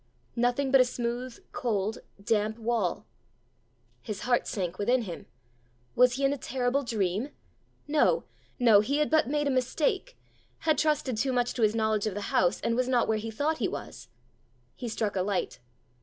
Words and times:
_nothing 0.35 0.71
but 0.71 0.81
a 0.81 0.83
smooth, 0.83 1.37
cold, 1.51 1.99
damp 2.23 2.57
wall! 2.57 3.05
His 4.01 4.21
heart 4.21 4.47
sank 4.47 4.79
within 4.79 5.03
him. 5.03 5.27
Was 5.95 6.13
he 6.13 6.25
in 6.25 6.33
a 6.33 6.39
terrible 6.39 6.81
dream? 6.81 7.29
No, 7.87 8.23
no! 8.57 8.79
he 8.79 8.97
had 8.97 9.11
but 9.11 9.27
made 9.29 9.45
a 9.45 9.51
mistake 9.51 10.17
had 10.61 10.79
trusted 10.79 11.17
too 11.17 11.31
much 11.31 11.53
to 11.53 11.61
his 11.61 11.75
knowledge 11.75 12.07
of 12.07 12.15
the 12.15 12.33
house, 12.33 12.59
and 12.61 12.75
was 12.75 12.87
not 12.87 13.07
where 13.07 13.19
he 13.19 13.29
thought 13.29 13.59
he 13.59 13.67
was! 13.67 14.07
He 14.75 14.89
struck 14.89 15.15
a 15.15 15.21
light. 15.21 15.59